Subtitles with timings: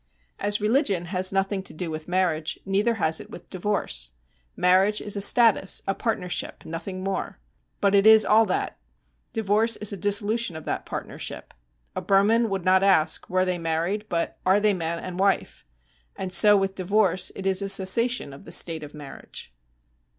[0.39, 4.13] As religion has nothing to do with marriage, neither has it with divorce.
[4.55, 7.37] Marriage is a status, a partnership, nothing more.
[7.81, 8.79] But it is all that.
[9.31, 11.53] Divorce is a dissolution of that partnership.
[11.95, 15.67] A Burman would not ask, 'Were they married?' but, 'Are they man and wife?'
[16.15, 19.53] And so with divorce, it is a cessation of the state of marriage.